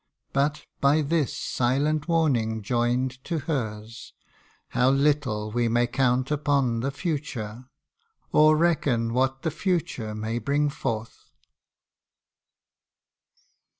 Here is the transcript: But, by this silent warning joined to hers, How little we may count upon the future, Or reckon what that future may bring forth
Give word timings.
But, 0.33 0.65
by 0.79 1.03
this 1.03 1.31
silent 1.37 2.07
warning 2.07 2.63
joined 2.63 3.23
to 3.25 3.37
hers, 3.37 4.13
How 4.69 4.89
little 4.89 5.51
we 5.51 5.67
may 5.67 5.85
count 5.85 6.31
upon 6.31 6.79
the 6.79 6.89
future, 6.89 7.65
Or 8.31 8.57
reckon 8.57 9.13
what 9.13 9.43
that 9.43 9.51
future 9.51 10.15
may 10.15 10.39
bring 10.39 10.71
forth 10.71 11.29